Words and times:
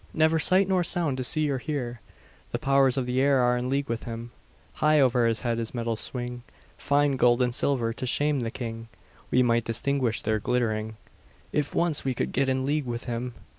Never 0.15 0.39
sight 0.39 0.67
nor 0.67 0.83
sound 0.83 1.17
to 1.17 1.23
see 1.23 1.47
or 1.51 1.59
hear; 1.59 2.01
The 2.49 2.57
powers 2.57 2.97
of 2.97 3.05
the 3.05 3.21
air 3.21 3.37
are 3.39 3.55
in 3.55 3.69
league 3.69 3.87
with 3.87 4.05
him; 4.05 4.31
High 4.81 4.99
over 4.99 5.27
his 5.27 5.41
head 5.41 5.59
his 5.59 5.75
metals 5.75 5.99
swing, 5.99 6.41
Fine 6.75 7.17
gold 7.17 7.39
and 7.39 7.53
silver 7.53 7.93
to 7.93 8.07
shame 8.07 8.39
the 8.39 8.49
king; 8.49 8.87
We 9.29 9.43
might 9.43 9.63
distinguish 9.65 10.23
their 10.23 10.39
glittering, 10.39 10.97
If 11.53 11.75
once 11.75 12.03
we 12.03 12.15
could 12.15 12.31
get 12.31 12.49
in 12.49 12.65
league 12.65 12.87
with 12.87 13.03
him. 13.03 13.35